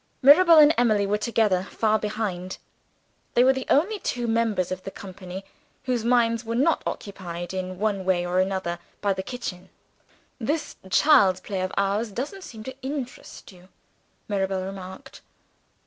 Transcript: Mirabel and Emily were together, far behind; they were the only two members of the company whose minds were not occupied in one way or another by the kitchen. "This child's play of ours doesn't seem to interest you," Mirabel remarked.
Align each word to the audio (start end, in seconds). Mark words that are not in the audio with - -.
Mirabel 0.23 0.57
and 0.57 0.73
Emily 0.79 1.05
were 1.05 1.19
together, 1.19 1.61
far 1.69 1.99
behind; 1.99 2.57
they 3.35 3.43
were 3.43 3.53
the 3.53 3.67
only 3.69 3.99
two 3.99 4.25
members 4.25 4.71
of 4.71 4.81
the 4.81 4.89
company 4.89 5.45
whose 5.83 6.03
minds 6.03 6.43
were 6.43 6.55
not 6.55 6.81
occupied 6.87 7.53
in 7.53 7.77
one 7.77 8.03
way 8.03 8.25
or 8.25 8.39
another 8.39 8.79
by 8.99 9.13
the 9.13 9.21
kitchen. 9.21 9.69
"This 10.39 10.75
child's 10.89 11.39
play 11.41 11.61
of 11.61 11.71
ours 11.77 12.11
doesn't 12.11 12.43
seem 12.43 12.63
to 12.63 12.81
interest 12.81 13.51
you," 13.51 13.69
Mirabel 14.27 14.63
remarked. 14.65 15.21